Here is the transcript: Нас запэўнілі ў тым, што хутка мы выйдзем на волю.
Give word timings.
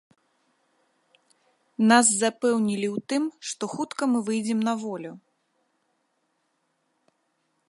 Нас 1.91 2.07
запэўнілі 2.23 2.87
ў 2.95 3.05
тым, 3.13 3.23
што 3.51 3.63
хутка 3.77 4.03
мы 4.15 4.19
выйдзем 4.31 4.59
на 4.71 4.77
волю. 4.87 5.17